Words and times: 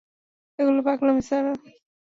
এগুলো 0.59 0.79
পাগলামি, 0.87 1.21
সারাহ। 1.21 1.55